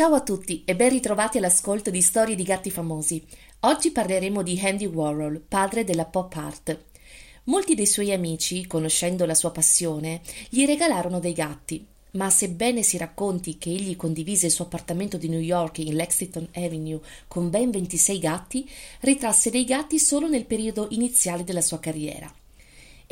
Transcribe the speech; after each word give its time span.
Ciao 0.00 0.14
a 0.14 0.22
tutti 0.22 0.62
e 0.64 0.74
ben 0.74 0.88
ritrovati 0.88 1.36
all'ascolto 1.36 1.90
di 1.90 2.00
Storie 2.00 2.34
di 2.34 2.42
gatti 2.42 2.70
famosi. 2.70 3.22
Oggi 3.60 3.90
parleremo 3.90 4.42
di 4.42 4.58
Andy 4.58 4.86
Warhol, 4.86 5.42
padre 5.46 5.84
della 5.84 6.06
pop 6.06 6.34
art. 6.36 6.84
Molti 7.44 7.74
dei 7.74 7.84
suoi 7.84 8.10
amici, 8.10 8.66
conoscendo 8.66 9.26
la 9.26 9.34
sua 9.34 9.50
passione, 9.50 10.22
gli 10.48 10.64
regalarono 10.64 11.20
dei 11.20 11.34
gatti, 11.34 11.86
ma 12.12 12.30
sebbene 12.30 12.82
si 12.82 12.96
racconti 12.96 13.58
che 13.58 13.68
egli 13.68 13.94
condivise 13.94 14.46
il 14.46 14.52
suo 14.52 14.64
appartamento 14.64 15.18
di 15.18 15.28
New 15.28 15.38
York 15.38 15.80
in 15.80 15.94
Lexington 15.94 16.48
Avenue 16.54 17.00
con 17.28 17.50
ben 17.50 17.70
26 17.70 18.18
gatti, 18.18 18.66
ritrasse 19.00 19.50
dei 19.50 19.66
gatti 19.66 19.98
solo 19.98 20.28
nel 20.28 20.46
periodo 20.46 20.86
iniziale 20.92 21.44
della 21.44 21.60
sua 21.60 21.78
carriera. 21.78 22.39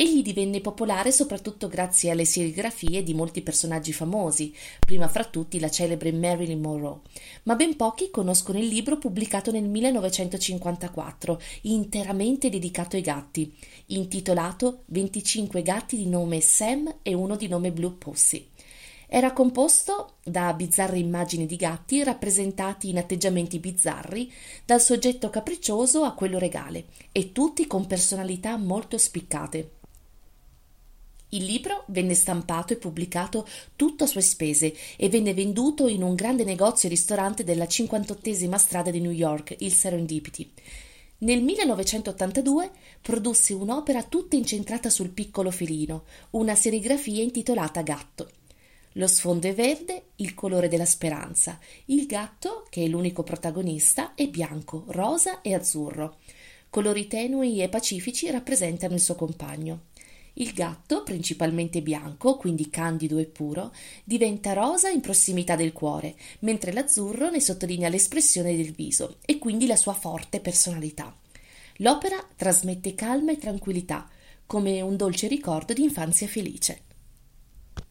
Egli 0.00 0.22
divenne 0.22 0.60
popolare 0.60 1.10
soprattutto 1.10 1.66
grazie 1.66 2.12
alle 2.12 2.24
serigrafie 2.24 3.02
di 3.02 3.14
molti 3.14 3.42
personaggi 3.42 3.92
famosi, 3.92 4.54
prima 4.78 5.08
fra 5.08 5.24
tutti 5.24 5.58
la 5.58 5.68
celebre 5.68 6.12
Marilyn 6.12 6.60
Monroe, 6.60 7.00
ma 7.42 7.56
ben 7.56 7.74
pochi 7.74 8.08
conoscono 8.08 8.61
il 8.61 8.68
libro 8.68 8.96
pubblicato 8.96 9.50
nel 9.50 9.64
1954, 9.64 11.40
interamente 11.62 12.48
dedicato 12.48 12.94
ai 12.94 13.03
gatti, 13.03 13.53
intitolato 13.86 14.84
25 14.86 15.62
gatti 15.62 15.96
di 15.96 16.06
nome 16.06 16.40
Sam 16.40 16.98
e 17.03 17.12
uno 17.12 17.34
di 17.34 17.48
nome 17.48 17.72
Blue 17.72 17.94
Pussy. 17.98 18.50
Era 19.08 19.32
composto 19.32 20.18
da 20.22 20.53
bizzarre 20.53 21.00
immagini 21.00 21.44
di 21.44 21.56
gatti 21.56 22.04
rappresentati 22.04 22.89
in 22.89 22.98
atteggiamenti 22.98 23.58
bizzarri, 23.58 24.32
dal 24.64 24.80
soggetto 24.80 25.28
capriccioso 25.28 26.04
a 26.04 26.12
quello 26.12 26.39
regale, 26.39 26.84
e 27.11 27.32
tutti 27.32 27.67
con 27.67 27.89
personalità 27.89 28.56
molto 28.56 28.96
spiccate. 28.96 29.72
Il 31.31 31.45
libro 31.45 31.85
venne 31.89 32.14
stampato 32.14 32.73
e 32.73 32.77
pubblicato 32.77 33.47
tutto 33.77 34.05
a 34.05 34.06
sue 34.06 34.23
spese 34.23 34.75
e 34.97 35.09
venne 35.11 35.34
venduto 35.34 35.87
in 35.87 36.03
un 36.03 36.14
grande 36.14 36.45
negozio 36.45 36.89
e 36.89 36.92
ristorante 36.92 37.45
della 37.45 37.64
58esima 37.64 38.56
strada 38.56 38.91
di 38.91 39.01
New 39.01 39.11
York, 39.11 39.55
il 39.59 39.73
Serendipity. 39.73 40.51
Nel 41.19 41.43
1982 41.43 42.70
produsse 43.03 43.53
un'opera 43.53 44.05
tutta 44.05 44.37
incentrata 44.37 44.89
sul 44.89 45.11
piccolo 45.11 45.51
felino, 45.51 46.05
una 46.31 46.55
serigrafia 46.55 47.23
intitolata 47.23 47.83
Gatto. 47.83 48.31
Lo 48.92 49.07
sfondo 49.07 49.48
è 49.48 49.55
verde, 49.55 50.05
il 50.17 50.33
colore 50.35 50.69
della 50.69 50.87
speranza. 50.87 51.59
Il 51.87 52.07
gatto, 52.07 52.67
che 52.70 52.85
è 52.85 52.87
l'unico 52.87 53.23
protagonista, 53.23 54.15
è 54.15 54.27
bianco, 54.29 54.85
rosa 54.89 55.41
e 55.42 55.55
azzurro. 55.55 56.17
Colori 56.70 57.07
tenui 57.07 57.63
e 57.63 57.69
pacifici 57.69 58.31
rappresentano 58.31 58.95
il 58.95 59.01
suo 59.01 59.15
compagno. 59.15 59.83
Il 60.41 60.53
gatto, 60.53 61.03
principalmente 61.03 61.83
bianco, 61.83 62.36
quindi 62.36 62.70
candido 62.70 63.19
e 63.19 63.25
puro, 63.25 63.72
diventa 64.05 64.53
rosa 64.53 64.89
in 64.89 65.00
prossimità 65.00 65.56
del 65.56 65.72
cuore, 65.72 66.14
mentre 66.41 66.72
l'azzurro 66.72 67.28
ne 67.28 67.41
sottolinea 67.41 67.89
l'espressione 67.89 68.56
del 68.56 68.72
viso 68.72 69.17
e 69.25 69.39
quindi 69.39 69.67
la 69.67 69.75
sua 69.75 69.95
forte 69.95 70.39
personalità. 70.39 71.12
L'opera 71.78 72.25
trasmette 72.36 72.95
calma 72.95 73.33
e 73.33 73.39
tranquillità, 73.39 74.08
come 74.47 74.80
un 74.80 74.97
dolce 74.97 75.27
ricordo 75.27 75.72
di 75.72 75.83
infanzia 75.83 76.28
felice. 76.28 76.83